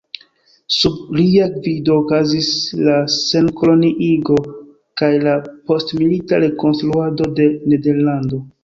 Sub 0.77 0.95
lia 1.17 1.49
gvido 1.57 1.97
okazis 2.03 2.49
la 2.89 2.97
senkoloniigo 3.17 4.41
kaj 5.03 5.11
la 5.29 5.39
postmilita 5.71 6.45
rekonstruado 6.49 7.33
de 7.41 7.51
Nederlando. 7.63 8.47